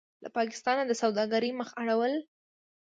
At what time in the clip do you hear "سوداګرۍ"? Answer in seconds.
1.01-1.51